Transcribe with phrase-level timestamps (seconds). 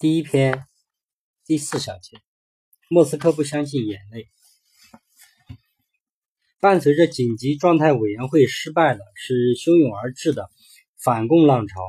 [0.00, 0.64] 第一篇
[1.44, 2.18] 第四小节，
[2.88, 4.28] 莫斯科不相信眼泪。
[6.60, 10.50] 伴随着紧急状态委员会失败的是汹涌而至的
[11.02, 11.80] 反共浪潮。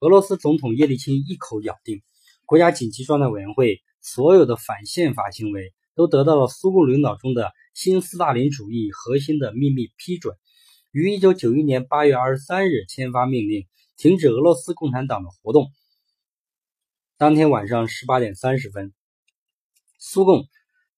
[0.00, 2.02] 俄罗斯总统叶利钦一口咬定，
[2.44, 10.36] 国家紧急状态委员会所有的反宪法行为都得到了苏共领导中的新斯大林主义核心的秘密批准，
[10.92, 15.72] 于一九九一年八月二十三日签发命令，停止俄罗斯共产党的活动。
[17.16, 18.92] 当天晚上十八点三十分，
[20.00, 20.48] 苏共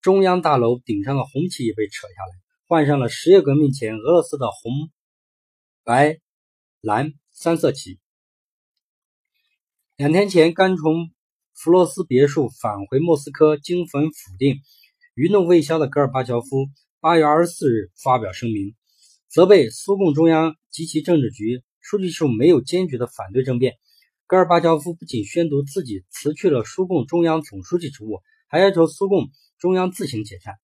[0.01, 2.33] 中央大楼顶上的红旗也被扯下来，
[2.67, 4.91] 换上了十月革命前俄罗斯的红、
[5.85, 6.19] 白、
[6.81, 8.01] 蓝三色旗。
[9.97, 11.11] 两天前刚从
[11.53, 14.57] 弗洛斯别墅返回莫斯科，惊魂甫定、
[15.15, 16.67] 余怒未消的戈尔巴乔夫，
[16.99, 18.75] 八月二十四日发表声明，
[19.29, 23.75] 责备苏共中央及其政治局书记处没有坚决的反对政变。
[24.29, 30.55] 戈尔巴乔夫不仅宣读自己辞去了苏共中央总书记职务，还要求苏共中央自行解散，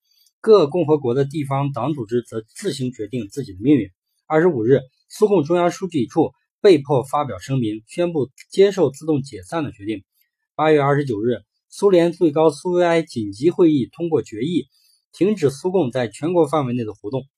[0.40, 3.88] 各共和国的地方党组织则自行决定自己的命运。
[4.26, 10.02] 二十五日，苏共中央书记处被迫发表声明，宣布接受自动解散的决定。
[10.56, 14.66] 八月二十九日，苏联最高苏维埃紧急会议通过决议，
[15.12, 17.28] 停止苏共在全国范围内的活动。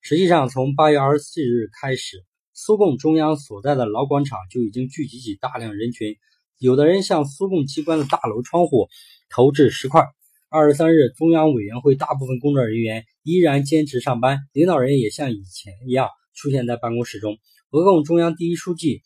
[0.00, 2.24] 实际上，从八月二十四日开始。
[2.54, 6.16] 苏共中央所在的老广场就已经聚集起大量人群，
[6.58, 8.88] 有的人向苏共机关的大楼窗户
[9.30, 10.06] 投掷石块。
[10.50, 17.38] 二十三日，中央委员会大部分工作人员依然坚持上班，领导人也像以前一样出现在办公室中。
[17.70, 19.00] 俄共中央第一书记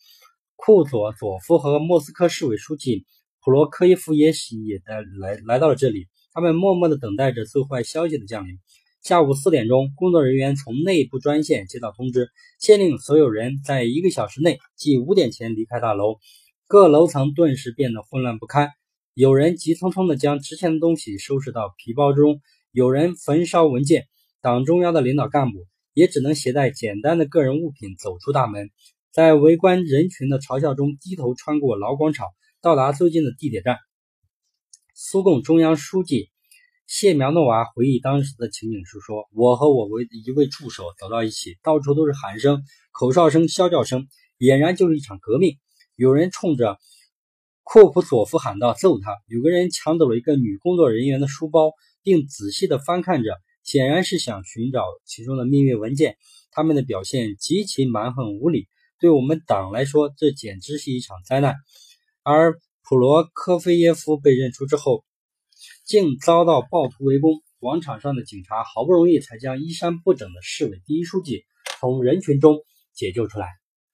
[0.57, 3.05] 库佐佐夫和莫斯科市委书记
[3.41, 4.81] 普罗科耶夫也喜也
[5.19, 8.59] 来来到了这里，他们默默地等待着最坏消息的降临。
[9.07, 16.17] 下午四点钟，工作人员从内部专线接到通知，限令所有人在一个小时内，即五点前离开大楼。
[16.67, 18.71] 各楼层顿时变得混乱不堪，
[19.13, 22.41] 有人急匆匆地将值钱的东西收拾到皮包中，
[22.73, 24.07] 有人焚烧文件。
[24.41, 28.71] 党中央的领导干部也只能携带简单的个人物品走出大门，
[29.13, 32.27] 在围观人群的嘲笑中低头穿过老广场，
[32.61, 33.77] 到达最近的地铁站。
[34.93, 36.29] 苏共中央书记。
[36.87, 44.07] 谢苗诺娃回忆当时的情景时说：“我和我为一位助手走到一起，到处都是喊声、口哨声、啸叫声，
[44.39, 45.57] 俨然就是一场革命。
[45.97, 46.77] 有人冲着
[47.63, 56.15] 库普佐夫喊道：‘揍他！’有个人抢走了一个女工作人员的书包，并仔细地翻看着，显然是想寻找其中的秘密文件。
[56.51, 61.55] 他们的表现极其蛮横无理，对我们党来说，这简直是一场灾难。”
[62.23, 65.03] 而普罗科菲耶夫被认出之后。
[65.87, 71.45] 竟遭到暴徒围攻，广场上的警察好不容易才将衣衫不整的市委第一书记
[71.79, 72.59] 从人群中
[72.93, 73.47] 解救出来。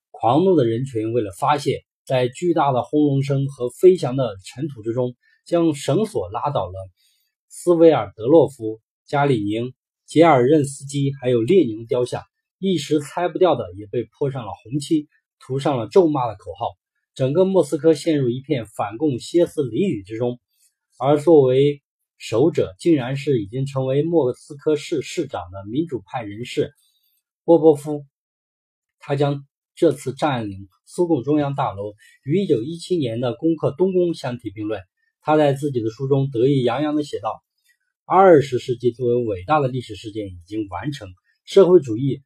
[0.09, 5.15] 狂怒的人群为了发泄，在巨大的轰隆声和飞翔的尘土之中，
[5.45, 6.73] 将绳索拉倒了
[7.47, 9.75] 斯维尔德洛夫、加里宁、
[10.07, 12.23] 杰尔任斯基还有列宁雕像，
[12.57, 15.07] 一时拆不掉的也被泼上了红漆，
[15.39, 16.69] 涂上了咒骂的口号。
[17.13, 20.39] 整个莫斯科陷入一片反共歇斯底里之中，
[20.97, 21.82] 而作为
[22.25, 26.72] 守者竟然是已经成为莫斯科市市长的民主派人士
[27.44, 28.06] 波波夫，
[28.97, 29.45] 他将
[29.75, 34.81] 这次占领苏共中央大楼与1917年的攻克东宫相提并论。
[35.19, 37.44] 他在自己的书中得意洋洋地写道
[38.07, 41.09] ：“二十世纪作为伟大的历史事件已经完成，
[41.44, 42.23] 社会主义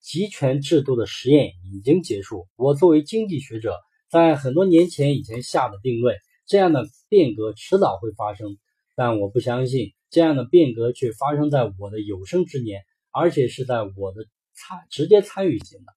[0.00, 2.46] 集权制度的实验已经结束。
[2.54, 3.76] 我作为经济学者，
[4.08, 6.16] 在很多年前以前下的定论，
[6.46, 8.56] 这样的变革迟早会发生。”
[8.94, 15.92] 但我不相信这样的变革却发生在我的有生之年，而且是在我的参直接参与型的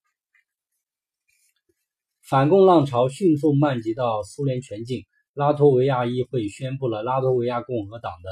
[2.21, 5.05] 反共浪潮迅速漫及到苏联全境。
[5.35, 8.29] 拉脱维亚议会宣布了拉脱维亚共和党的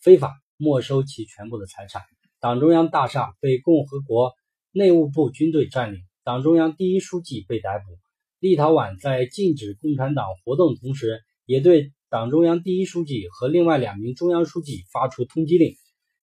[0.00, 2.02] 非法没收其全部的财产，
[2.40, 4.34] 党中央大厦被共和国
[4.70, 7.98] 内务部军队占领，党中央第一书记被逮捕。
[8.38, 11.90] 立陶宛在禁止共产党活动同时，也对。
[12.10, 15.74] 党中央第一书记和另外两名中央书记发出通缉令。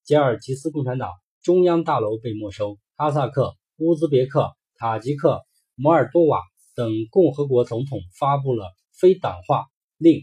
[0.03, 1.11] 吉尔吉斯共产党
[1.43, 2.79] 中央大楼被没收。
[2.95, 5.45] 哈萨克、乌兹别克、塔吉克、
[5.75, 6.41] 摩尔多瓦
[6.75, 8.65] 等共和国总统发布了
[8.99, 9.65] 非党化
[9.99, 10.21] 令，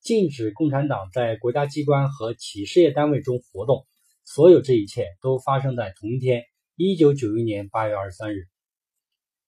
[0.00, 3.86] 禁止共产党在国家机关和企事业单位中活动。
[4.24, 6.42] 所有这一切都发生在同一天，
[6.74, 8.44] 一九九一年八月二十三日。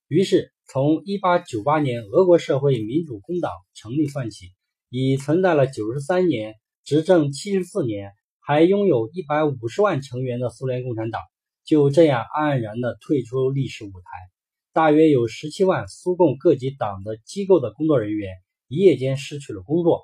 [0.09, 4.49] 于是，从一八九八年俄国社会民主工党成立算起。
[4.97, 6.55] 已存在了九十三年，
[6.85, 11.21] 执政七十四年，还拥有一百五十万成员的苏联共产党，
[11.65, 14.05] 就这样黯然地退出历史舞台。
[14.73, 18.31] 大约有十七万苏共各级党的机构的工作人员，
[18.69, 20.03] 一夜间失去了工作。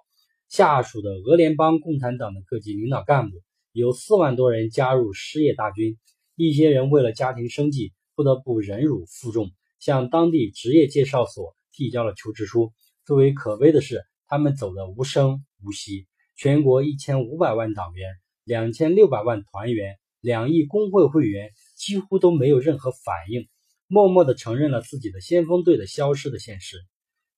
[0.49, 3.37] 下属的俄联邦共产党的各级领导干部
[3.71, 5.99] 有四万多人加入失业大军，
[6.35, 12.73] 一些人为了家庭生计，不得不忍辱负重，向当地职业介绍所递交了求职书。
[13.07, 16.07] 最为可悲的是，他们走得无声无息。
[16.37, 18.09] 全国一千五百万党员、
[18.45, 23.49] 两千六百万团员、两亿工会会员几乎都没有任何反应，
[23.89, 26.79] 默默地承认了自己的先锋队的消失的现实。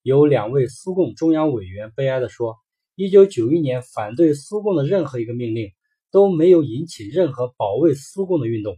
[0.03, 2.59] 有两位苏共中央委员悲哀地说。
[2.95, 5.73] 一九九一年，反对苏共的任何一个命令
[6.11, 8.77] 都没有引起任何保卫苏共的运动，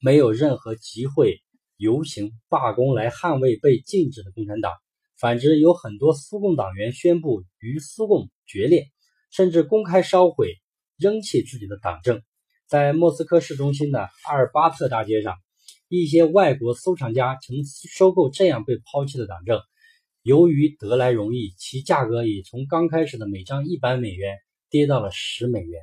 [0.00, 1.44] 没有任何集会、
[1.76, 4.72] 游行、罢工来捍卫被禁止的共产党。
[5.22, 8.90] 反之，有很多苏共党员宣布与苏共决裂，
[9.30, 10.56] 甚至公开烧毁、
[10.98, 12.24] 扔弃自己的党证。
[12.66, 15.36] 在莫斯科市中心的阿尔巴特大街上，
[15.86, 19.60] 一些外国收藏家曾收购这样被抛弃的党证。
[20.22, 24.38] 由于得来容易，其价格已从刚开始的每张一百美元
[24.70, 25.82] 跌到了十美元，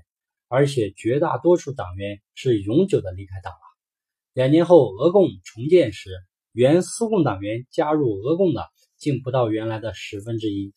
[0.50, 3.60] 而且绝大多数党员是永久的离开党了。
[4.34, 6.10] 两年后，俄共重建时，
[6.52, 8.68] 原苏共党员加入俄共的
[9.00, 10.74] 竟不到原来的十分之一。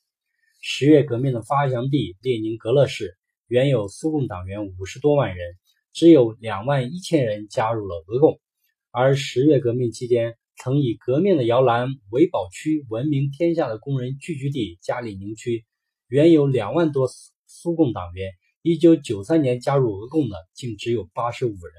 [0.60, 5.56] 十月革命的发祥地列宁格勒市，原有苏共党员五十多万人，
[5.92, 8.40] 只有两万一千人加入了俄共，
[8.90, 10.36] 而十月革命期间。
[10.58, 15.64] 曾以革命的摇篮维堡区闻名天下的工人聚居地加里宁区，
[16.06, 17.08] 原有两万多
[17.46, 18.30] 苏共党员，
[18.60, 21.72] 一九九三年加入俄共的竟只有八十五人，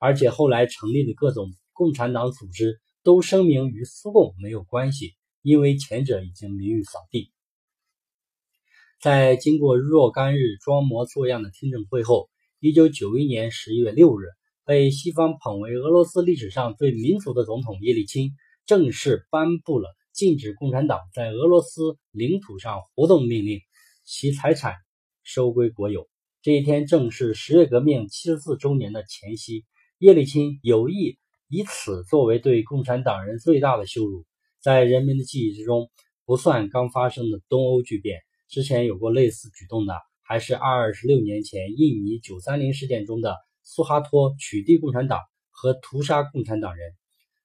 [0.00, 7.32] 而且后来成立的各种共产党组织都声明与苏共没有关系，因为前者已经名誉扫地。
[9.00, 12.28] 在经过若干日装模作样的听证会后，
[12.58, 14.26] 一九九一年十一月六日。
[14.62, 23.62] 被西方捧为俄罗斯历史上最民主的总统叶利钦正式颁布了禁止共产党在俄罗斯领土上活动命令，
[24.04, 24.76] 其财产
[25.24, 26.08] 收归国有。
[26.40, 29.64] 这一天正是十月革命七十四周年的前夕。
[29.98, 34.24] 叶利钦有意以此作为对共产党人最大的羞辱。
[34.60, 35.90] 在人们的记忆之中，
[36.24, 43.36] 不算刚发生的东欧巨变，之前有过类似举动的，还是二十六年前印尼九三零事件中的。
[43.62, 45.20] 苏哈托取缔共产党
[45.50, 46.96] 和屠杀共产党人，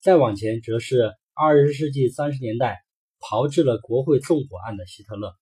[0.01, 2.79] 再往前则是二十世纪三十年代
[3.19, 5.35] 炮制了国会纵火案的希特勒。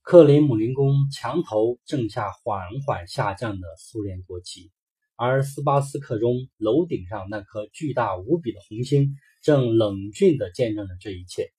[0.00, 4.70] 克林姆林宫墙头正下缓缓下降的苏联国旗，
[5.18, 11.50] 而斯巴斯克中楼顶上那颗巨大无比的红星正冷峻地见证着这一切。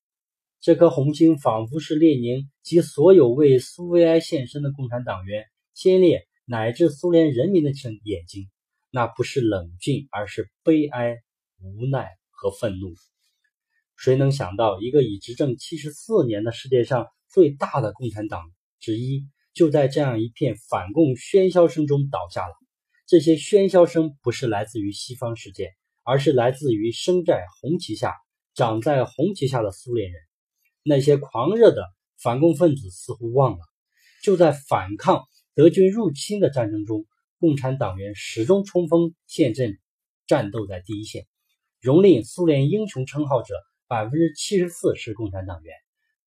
[0.62, 7.72] 这颗红星仿佛是列宁及所有为苏维埃献身的共产党员、先烈乃至苏联人民的
[8.06, 8.50] 眼睛。
[8.92, 11.18] 那不是冷峻，而是悲哀、
[11.62, 12.94] 无奈和愤怒。
[13.98, 18.42] 谁能想到，一个已执政七十四年的世界上最大的共产党
[18.80, 22.54] 之一，就在这样一片反共喧嚣声中倒下了？
[23.10, 25.74] 这些喧嚣声不是来自于西方世界，
[26.04, 28.14] 而是来自于生在红旗下、
[28.54, 30.22] 长在红旗下的苏联人。
[30.84, 31.88] 那些狂热的
[32.22, 33.66] 反共分子似乎忘了，
[34.22, 35.24] 就在反抗
[35.56, 37.08] 德军入侵的战争中，
[37.40, 39.80] 共产党员始终冲锋陷阵，
[40.28, 41.26] 战斗在第一线。
[41.82, 43.56] 荣领苏联英雄称号者
[43.88, 45.74] 百分之七十四是共产党员，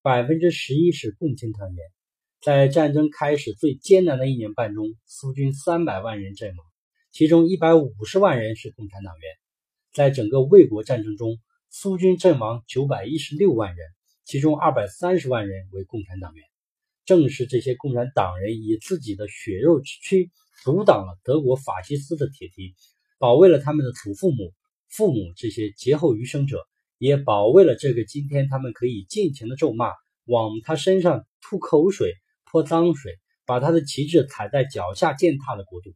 [0.02, 1.86] 百分之十一是共青团员。
[2.40, 6.66] 在战争开始最艰难的一年半中，苏军三百万人阵亡，
[7.12, 9.30] 其中一百五十万人是共产党员。
[9.92, 11.38] 在整个卫国战争中，
[11.70, 13.86] 苏军阵亡九百一十六万人。
[14.24, 16.44] 其中二百三十万人为共产党员，
[17.04, 20.30] 正是这些共产党人以自己的血肉之躯
[20.62, 22.74] 阻挡了德国法西斯的铁蹄，
[23.18, 24.54] 保卫了他们的祖父母、
[24.88, 26.64] 父母这些劫后余生者，
[26.98, 29.90] 也保卫了这个今天他们可以尽情的咒骂、
[30.24, 32.14] 往他身上吐口水、
[32.44, 35.92] 泼脏水、把他的旗帜踩在脚下践踏的国度。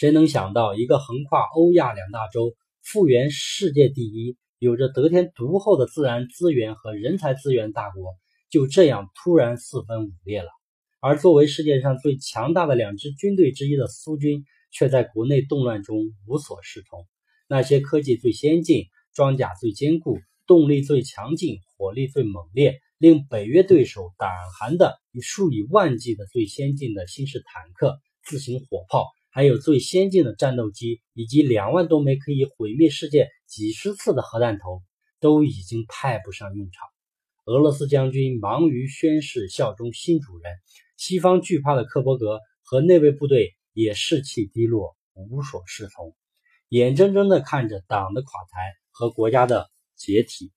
[0.00, 4.38] 谁能想到，一个横跨欧亚两大洲、复原世界第一？
[4.58, 8.14] 有着得天独厚的自然资源和人才资源大国，
[8.48, 10.48] 就这样突然四分五裂了。
[11.02, 17.06] 而作为世界上最强大的两支军队之一的苏军，却在国内动乱中无所适从。
[17.46, 29.04] 那些科技最先进、装甲最坚固、动力最强劲、火力最猛烈、令北约对手胆寒的以数以万计的最先进的新式坦克、自行火炮。
[29.32, 34.82] 还有最先进的战斗机，以及两万多枚可以毁灭世界几十次的核弹头，
[35.20, 36.88] 都已经派不上用场。
[37.46, 40.52] 俄罗斯将军忙于宣誓效忠新主人，
[40.96, 46.14] 西方惧怕的克伯格和内卫部队也士气低落，无所适从。
[46.68, 50.52] 眼睁睁地看着党的垮台和国家的解体。